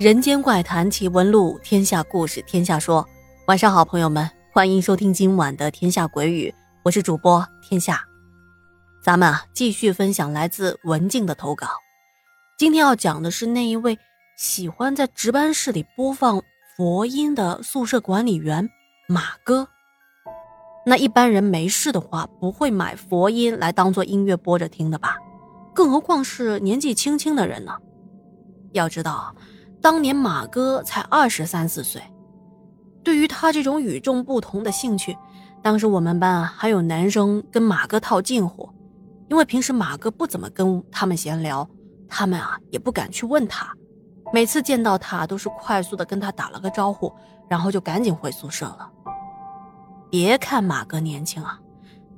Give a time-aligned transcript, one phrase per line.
[0.00, 3.06] 人间怪谈奇闻录，天下故事天下说。
[3.48, 6.48] 晚上好，朋友们，欢迎收听今晚的《天下鬼语》，
[6.82, 8.02] 我是主播天下。
[9.02, 11.66] 咱们啊，继续分享来自文静的投稿。
[12.56, 13.98] 今天要讲的是那一位
[14.38, 16.40] 喜欢在值班室里播放
[16.74, 18.66] 佛音的宿舍管理员
[19.06, 19.68] 马哥。
[20.86, 25.18] 那一般人没事的话，不会买佛音来当做音乐播着听的吧？
[25.74, 27.76] 更何况是年纪轻轻的人呢？
[28.72, 29.36] 要知道。
[29.80, 32.02] 当年马哥才二十三四岁，
[33.02, 35.16] 对于他这种与众不同的兴趣，
[35.62, 38.68] 当时我们班啊还有男生跟马哥套近乎，
[39.28, 41.66] 因为平时马哥不怎么跟他们闲聊，
[42.08, 43.72] 他们啊也不敢去问他，
[44.34, 47.10] 每次见到他都是快速的跟他打了个招呼，
[47.48, 48.90] 然后就赶紧回宿舍了。
[50.10, 51.58] 别看马哥年轻啊，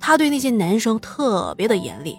[0.01, 2.19] 他对那些男生特别的严厉，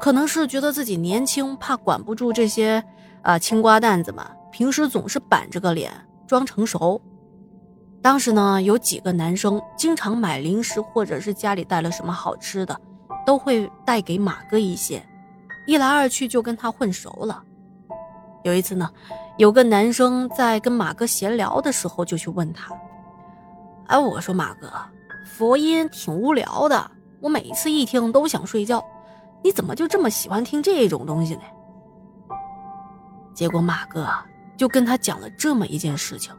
[0.00, 2.82] 可能是觉得自己年轻，怕管不住这些
[3.20, 4.24] 啊青瓜蛋子们。
[4.54, 5.92] 平时总是板着个脸
[6.28, 7.02] 装成熟。
[8.00, 12.80] 当时呢，有几个男生经常买零食，或者是家里带了什么好吃的，
[13.26, 15.04] 都会带给马哥一些。
[15.66, 17.42] 一来二去就跟他混熟了。
[18.44, 18.88] 有一次呢，
[19.38, 22.72] 有个男生在跟马哥闲聊的时候，就去问他
[23.88, 24.70] ：“哎，我说马哥，
[25.26, 28.84] 佛音挺无聊的，我每次一听都想睡觉，
[29.42, 31.42] 你怎么就这么喜欢听这种东西呢？”
[33.34, 34.06] 结果马哥。
[34.56, 36.34] 就跟他讲了这么一件事情，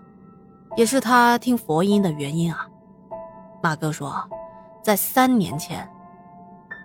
[0.77, 2.67] 也是他听佛音的原因啊。
[3.61, 4.29] 马哥说，
[4.83, 5.89] 在三年前，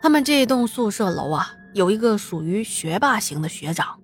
[0.03, 3.99] 他们这栋宿舍楼啊，有一个属于学霸型的学长，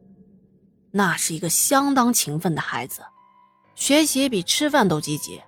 [0.91, 3.00] 那是一个相当勤奋的孩子，
[3.74, 5.40] 学习比吃饭都积极。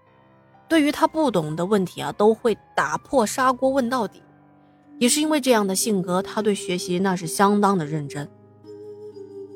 [0.67, 4.23] 对于他不懂的问题啊，都会打破砂锅问到底。
[4.99, 8.29] 也是因为这样的性格，他对学习那是相当的认真。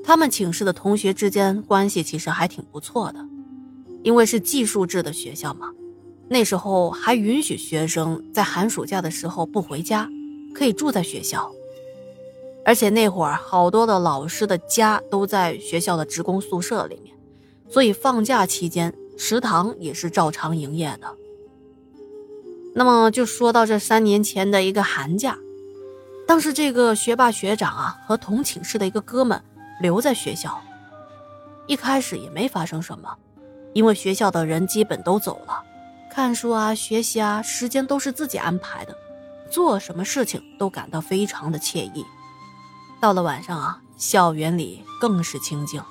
[0.05, 3.25] 他们寝室的同学之间关系其实还挺不错的，
[4.03, 5.71] 因为是寄宿制的学校嘛，
[6.29, 10.09] 那时候还允许学生在寒暑假的时候不回家，
[10.55, 11.51] 可以住在学校。
[12.65, 17.15] 而且那会儿好多的老师的家都在学校的职工宿舍里面，
[17.69, 21.17] 所以放假期间食堂也是照常营业的。
[22.75, 25.39] 那么就说到这三年前的一个寒假，
[26.27, 29.41] 当时这个学霸学长啊和同寝室的一个哥们。
[29.83, 30.59] 留在学校，
[31.67, 33.15] 一开始也没发生什么，
[33.73, 35.63] 因为学校的人基本都走了，
[36.09, 38.97] 看书啊、学习啊，时间都是自己安排的，
[39.51, 42.07] 做什么事情都感到非常的惬意。
[43.01, 45.83] 到了晚上啊，校园里更是清静。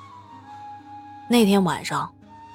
[1.30, 2.10] 那天晚上，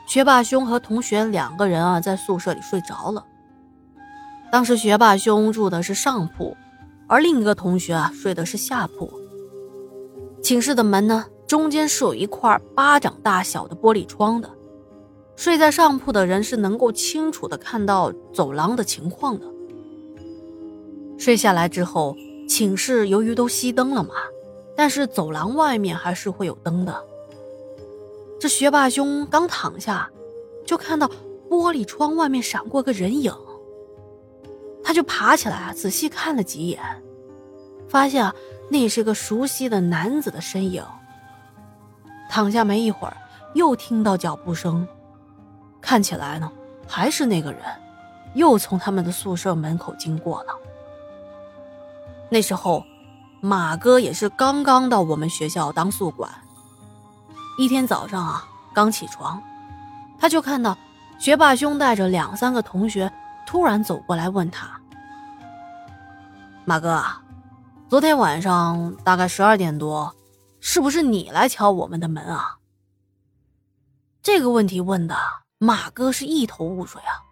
[0.07, 3.23] 学霸兄和同学两个人啊在宿舍里睡着了。
[4.51, 6.57] 当时学霸兄住的是上铺，
[7.07, 9.26] 而另一个同学啊睡的是下铺。
[10.47, 14.49] 寝室的门呢，中间是有一块巴掌大小的玻璃窗的。
[15.35, 19.47] 睡在上铺的人是能够清楚的看到走廊的情况的。
[21.19, 22.15] 睡下来之后，
[22.49, 24.15] 寝室由于都熄灯了嘛，
[24.77, 26.95] 但是走廊外面还是会有灯的。
[28.39, 30.09] 这学霸兄刚躺下，
[30.65, 31.11] 就看到
[31.51, 33.35] 玻璃窗外面闪过个人影。
[34.81, 36.81] 他就爬起来，仔细看了几眼，
[37.89, 38.33] 发现。
[38.69, 40.85] 那是个熟悉的男子的身影。
[42.29, 43.17] 躺下没一会儿，
[43.55, 44.85] 又听到脚步声，
[45.81, 46.51] 看起来呢
[46.89, 47.63] 还是那个人，
[48.35, 50.53] 又从他们的宿舍门口经过了。
[52.29, 52.85] 那时候，
[53.41, 56.29] 马哥也是刚刚到我们学校当宿管。
[57.59, 58.45] 一天早上啊，
[58.75, 59.41] 刚起床，
[60.19, 60.77] 他就看到
[61.21, 63.09] 学霸兄带着两三个同学
[63.47, 64.69] 突然走过来问他
[66.67, 67.01] ：“马哥。”
[67.89, 70.13] 昨天晚上大概十二点多，
[70.59, 72.57] 是不是你来敲我们的门啊？
[74.21, 75.15] 这个问题问的
[75.59, 77.23] 马哥是一头雾水啊。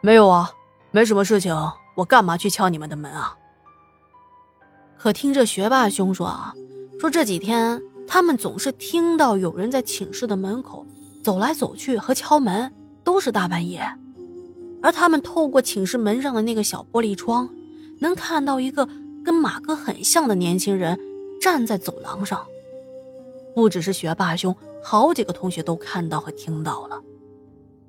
[0.00, 0.52] 没有啊，
[0.92, 1.52] 没什么事情，
[1.96, 3.36] 我干嘛去敲你们的门啊？
[4.96, 6.54] 可听着学霸兄说啊，
[7.00, 10.86] 说这几天他们总是听到有人在寝室的门口
[11.24, 12.72] 走来走去和敲门，
[13.02, 13.84] 都是大半夜，
[14.80, 17.50] 而他们透过寝室门上的那个小玻璃窗，
[17.98, 18.88] 能看到一个。
[19.24, 20.98] 跟马哥很像的年轻人
[21.40, 22.46] 站在走廊上，
[23.54, 27.00] 不只是学霸兄，好几个同学都看到和听到了。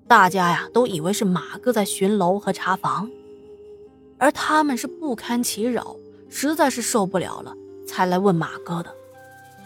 [0.08, 3.10] 大家呀都以为是马哥在巡楼和查房，
[4.18, 5.96] 而他们是不堪其扰，
[6.30, 7.54] 实在是受不了了，
[7.88, 8.94] 才来问马哥的。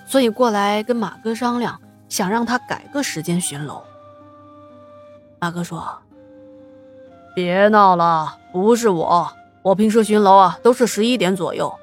[0.08, 3.82] 所以过来跟马哥商量，想让他改个时间巡楼。
[5.40, 5.88] 马哥说
[7.36, 11.74] ：“别闹了，不是我。”我平时巡楼啊，都是十一点左右。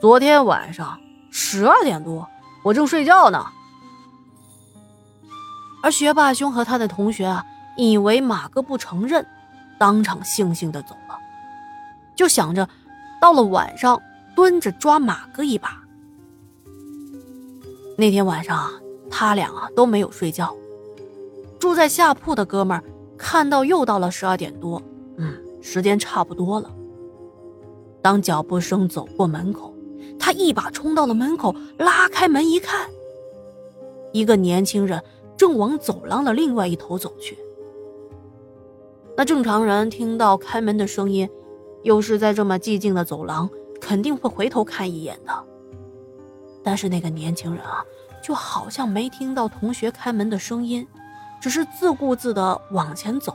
[0.00, 0.98] 昨天晚上
[1.30, 2.26] 十二点多，
[2.64, 3.44] 我正睡觉呢。
[5.82, 7.44] 而学霸兄和他的同学啊，
[7.76, 9.26] 以为马哥不承认，
[9.78, 11.16] 当场悻悻的走了，
[12.16, 12.68] 就想着
[13.20, 14.00] 到了晚上
[14.34, 15.82] 蹲着抓马哥一把。
[17.96, 18.70] 那天晚上，
[19.10, 20.54] 他俩啊都没有睡觉。
[21.60, 22.82] 住在下铺的哥们
[23.18, 24.80] 看到又到了十二点多，
[25.16, 26.70] 嗯，时间差不多了。
[28.02, 29.74] 当脚步声走过门口，
[30.18, 32.88] 他一把冲到了门口，拉开门一看，
[34.12, 35.02] 一个年轻人。
[35.36, 37.38] 正往走廊的另外一头走去。
[39.16, 41.30] 那正常人听到开门的声音，
[41.84, 43.48] 又是在这么寂静的走廊，
[43.80, 45.32] 肯定会回头看一眼的。
[46.64, 47.84] 但是那个年轻人啊，
[48.20, 50.84] 就好像没听到同学开门的声音，
[51.40, 53.32] 只是自顾自的往前走。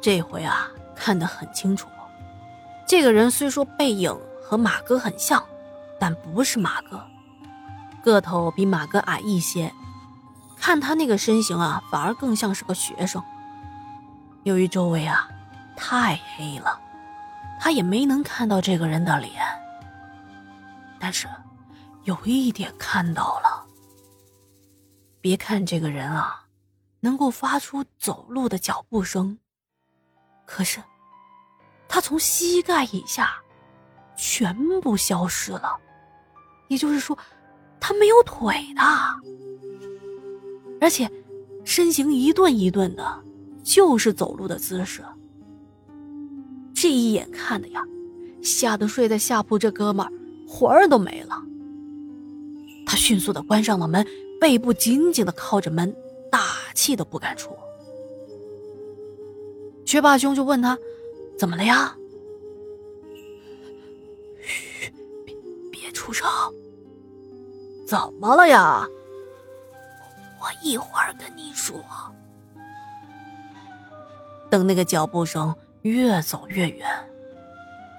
[0.00, 1.86] 这回啊，看得很清楚，
[2.86, 5.42] 这个人虽说背影和马哥很像，
[5.98, 7.02] 但不是马哥，
[8.02, 9.72] 个头比马哥矮一些。
[10.58, 13.22] 看他那个身形啊，反而更像是个学生。
[14.44, 15.28] 由于周围啊
[15.76, 16.80] 太黑了，
[17.60, 19.32] 他也没能看到这个人的脸。
[21.00, 21.28] 但是
[22.04, 23.64] 有一点看到了。
[25.20, 26.44] 别看这个人啊，
[27.00, 29.38] 能够发出走路的脚步声，
[30.44, 30.82] 可是
[31.92, 33.34] 他从膝盖以下
[34.16, 35.76] 全部消失了，
[36.68, 37.16] 也就是说，
[37.78, 38.82] 他没有腿的。
[40.80, 41.06] 而且，
[41.64, 43.22] 身形一顿一顿的，
[43.62, 45.04] 就是走路的姿势。
[46.74, 47.84] 这一眼看的呀，
[48.40, 50.10] 吓得睡在下铺这哥们儿
[50.48, 51.42] 魂儿都没了。
[52.86, 54.06] 他迅速的关上了门，
[54.40, 55.94] 背部紧紧的靠着门，
[56.30, 56.40] 大
[56.72, 57.50] 气都不敢出。
[59.84, 60.78] 学霸兄就问他
[61.42, 61.92] ：“怎么了呀
[64.40, 64.88] ？”“嘘，
[65.26, 65.34] 别
[65.72, 66.24] 别出声。
[67.84, 68.86] ”“怎么了呀？”
[70.40, 71.82] 我一会儿跟你说。
[74.48, 76.88] 等那个脚步声越走越远，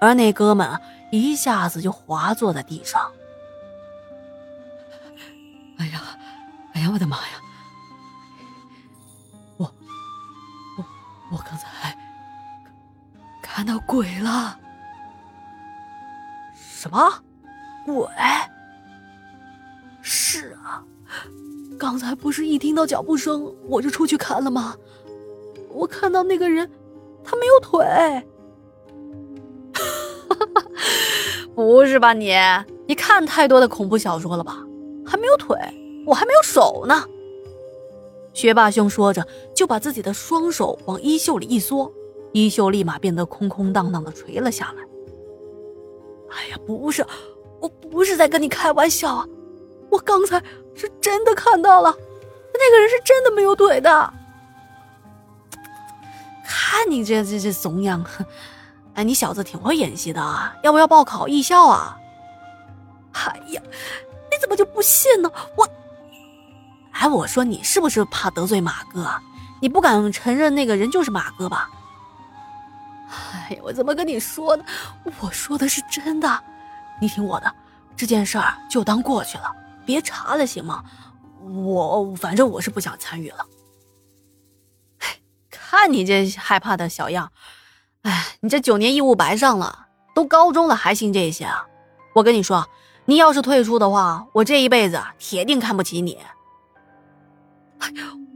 [0.00, 0.80] 而那哥们
[1.12, 3.12] 一下子就滑坐在地上。
[5.76, 6.00] 哎呀，
[6.72, 7.43] 哎呀，我的妈呀！
[13.54, 14.58] 看到鬼了。
[16.56, 17.22] 什么
[17.86, 18.04] 鬼？
[20.02, 20.82] 是啊。
[21.78, 24.74] 刚才不是一听到脚步声我就出去看了吗？
[25.70, 26.68] 我看到那个人，
[27.22, 28.26] 他没有腿。
[31.54, 32.34] 不是吧你？
[32.88, 34.64] 你看太多的恐怖小说了吧？
[35.06, 35.56] 还没有腿，
[36.04, 37.04] 我还没有手呢。
[38.32, 39.24] 学霸兄说着，
[39.54, 41.92] 就把自己的双手往衣袖里一缩，
[42.34, 44.82] 衣袖立马变得空空荡荡的垂了下来。
[46.36, 47.06] 哎呀，不是，
[47.60, 49.26] 我不是在跟你开玩笑啊。
[49.88, 50.42] 我刚才
[50.74, 51.96] 是真的看到了，
[52.52, 54.12] 那个人是真的没有腿的。
[56.44, 58.04] 看你这这这怂样，
[58.94, 60.52] 哎，你小子挺会演戏的啊！
[60.64, 61.96] 要不要报考艺校啊？
[63.12, 63.62] 哎呀，
[64.28, 65.30] 你怎么就不信呢？
[65.56, 65.68] 我，
[66.90, 69.08] 哎，我说你是不是怕得罪马哥？
[69.62, 71.70] 你不敢承认那个人就是马哥吧？
[73.44, 74.64] 哎呀，我怎么跟你说呢？
[75.20, 76.42] 我说的是真的，
[77.00, 77.54] 你听我的，
[77.94, 79.54] 这件事儿就当过去了。
[79.84, 80.82] 别查了，行吗？
[81.42, 83.46] 我反正我是不想参与了。
[85.50, 87.30] 看你这害怕的小样，
[88.02, 91.66] 哎，你这九年义务白上了，都高中了还信这些啊？
[92.14, 92.66] 我跟你说，
[93.04, 96.18] 你要是退出的话，我这一辈子铁定看不起你。
[97.80, 97.92] 哎，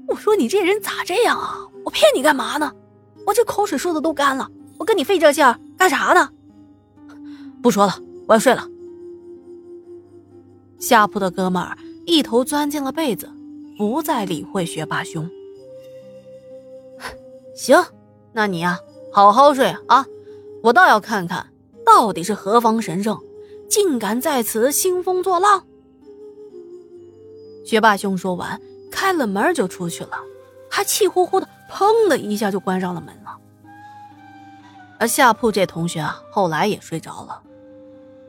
[0.09, 1.57] 我说你这人咋这样啊？
[1.85, 2.71] 我骗你干嘛呢？
[3.27, 6.31] 我这口水说的都干了，我跟你费这劲儿干啥呢？
[7.63, 8.67] 不说了，我要睡了。
[10.79, 13.29] 下铺的哥们儿一头钻进了被子，
[13.77, 15.29] 不再理会学霸兄。
[17.55, 17.77] 行，
[18.33, 18.79] 那你呀，
[19.13, 20.07] 好好睡啊！
[20.63, 21.49] 我倒要看看，
[21.85, 23.19] 到底是何方神圣，
[23.69, 25.65] 竟敢在此兴风作浪。
[27.65, 30.19] 学霸兄说完，开了门就出去了，
[30.71, 33.37] 还气呼呼的，砰的一下就关上了门了。
[34.99, 37.41] 而下铺这同学啊，后来也睡着了，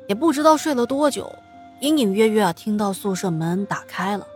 [0.07, 1.31] 也不知道睡了多久。
[1.81, 4.27] 隐隐约约啊，听到宿舍门打开了，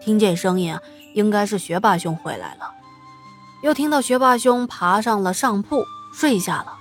[0.00, 0.82] 听这声音啊，
[1.14, 2.70] 应该是学霸兄回来了。
[3.62, 6.76] 又听到学霸兄爬上了上铺睡下了，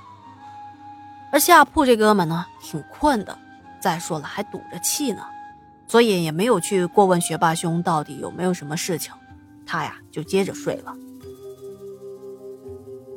[1.32, 3.38] 而下铺这哥们呢，挺困的，
[3.82, 5.24] 再说了还堵着气呢，
[5.88, 9.14] 所以也没有去过问学霸兄到底有没有什么事情，
[9.66, 10.94] 他呀就接着睡了。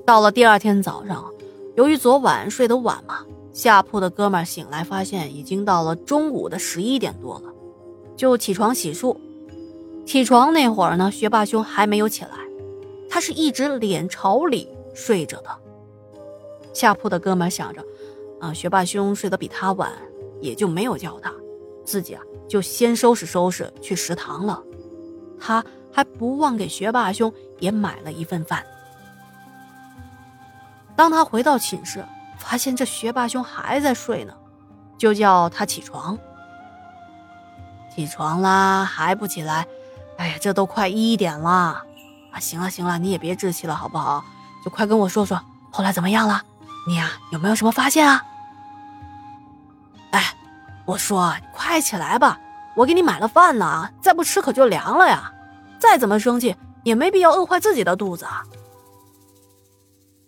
[0.06, 1.25] 到了第二天早上，
[1.76, 3.25] 由于昨晚睡得晚嘛。
[3.52, 7.54] 下铺的哥们醒来，发现已经到了中午的十一点多了，
[8.14, 9.16] 就起床洗漱。
[10.04, 12.30] 起床那会儿呢，学霸兄还没有起来，
[13.09, 15.49] 他是一直脸朝里睡着的。
[16.75, 17.83] 下铺的哥们想着，
[18.40, 19.90] 啊，学霸兄睡得比他晚，
[20.42, 21.33] 也就没有叫他，
[21.83, 24.62] 自己啊就先收拾收拾去食堂了。
[25.38, 28.62] 他还不忘给学霸兄也买了一份饭。
[30.96, 32.04] 当他回到寝室，
[32.38, 34.32] 发现这学霸兄还在睡呢，
[34.98, 36.18] 就叫他起床。
[37.94, 39.66] 起床啦，还不起来？
[40.16, 42.40] 哎呀，这都快一点了啊！
[42.40, 44.24] 行了行了，你也别置气了，好不好？
[44.64, 46.42] 就快跟我说说后来怎么样了？
[46.88, 48.24] 你呀，有没有什么发现啊？
[50.12, 50.34] 哎，
[50.86, 52.38] 我说，快起来吧，
[52.74, 55.32] 我给你买了饭呢，再不吃可就凉了呀！
[55.78, 58.42] 再怎么生气，也没必要饿坏自己的肚子啊！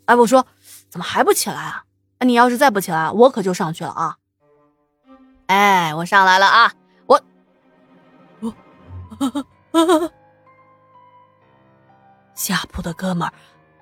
[0.06, 0.46] 哎，我说，
[0.88, 1.84] 怎么还不起来啊？
[2.20, 4.16] 你要是再不起来，我可就上去了啊！
[5.46, 6.72] 哎，我上来了啊！
[7.06, 7.22] 我，
[8.40, 8.52] 我
[12.34, 13.32] 下铺的哥们儿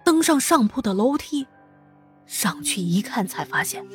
[0.04, 1.46] 登上上铺的楼梯，
[2.26, 3.86] 上去一看，才发现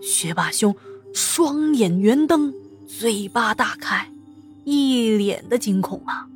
[0.00, 0.76] 学霸兄
[1.12, 2.54] 双眼圆瞪，
[2.86, 4.10] 嘴巴大开，
[4.64, 6.28] 一脸的惊恐啊！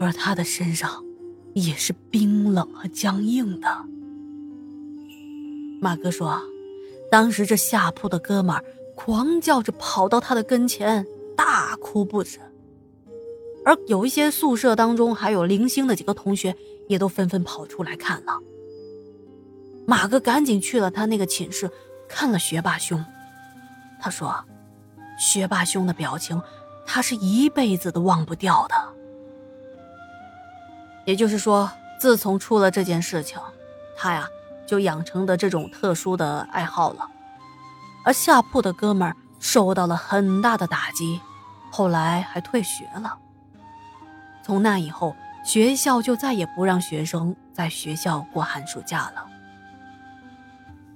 [0.00, 1.02] 而他的身上
[1.54, 3.84] 也是冰冷和僵硬的。
[5.80, 6.40] 马哥说，
[7.10, 11.06] 当时这下铺的哥们儿狂叫着跑到他的跟前，
[11.36, 12.38] 大哭不止。
[13.64, 16.56] 而有一些宿舍当中还有零星的几个同学，
[16.88, 18.38] 也都纷纷跑出来看了。
[19.86, 21.70] 马哥赶紧去了他那个寝室，
[22.08, 23.04] 看了学霸兄。
[24.00, 24.44] 他说
[25.18, 26.40] ：“学霸兄的表情，
[26.86, 28.74] 他是一辈子都忘不掉的。
[31.04, 31.70] 也就是说，
[32.00, 33.38] 自从出了这件事情，
[33.96, 34.28] 他呀
[34.68, 37.08] 就养成的这种特殊的爱好了。
[38.04, 41.20] 而下铺的哥们儿受到了很大的打击，
[41.72, 43.18] 后来还退学了。”
[44.44, 49.26] 从那以后，学校就再也不让学生在学校过寒暑假了。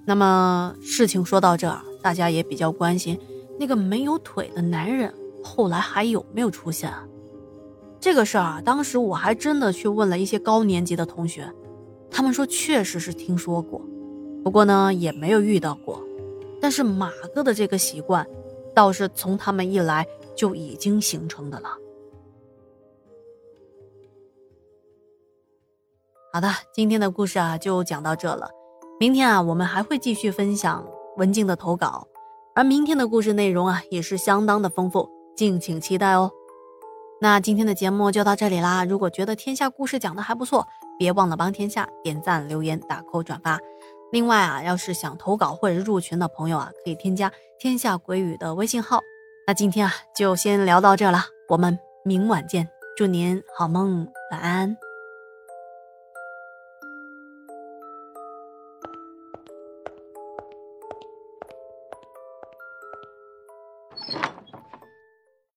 [0.04, 3.18] 那么事情说到这儿，大家也比较关心
[3.58, 5.12] 那个没有腿的男人
[5.44, 6.92] 后来还有没有出现？
[8.00, 11.52] 这个事儿啊，当时我还真的去问了一些高年级的同学，
[12.12, 13.80] 他们说确实是听说过，
[14.44, 16.00] 不过呢也没有遇到过。
[16.60, 18.24] 但是马哥的这个习惯，
[18.74, 21.70] 倒是从他们一来就已经形成的了。
[26.32, 28.48] 好的，今天的故事啊就讲到这了。
[29.00, 32.06] 明天啊，我们还会继续分享文静的投稿，
[32.54, 36.30] 而明天的故事内容啊也是相当的丰富，敬请期待哦。
[37.20, 38.84] 那今天的节目就到这里啦。
[38.84, 40.66] 如果觉得天下故事讲的还不错，
[41.02, 43.58] 别忘了帮天下点赞、留言、打 call、转发。
[44.12, 49.00] 另外啊，要是想投稿或者入群的朋友啊，可以添加天下鬼语的微信号。
[49.48, 54.76] 那今天啊就先聊到这了，我们明晚见，祝您好梦，晚安。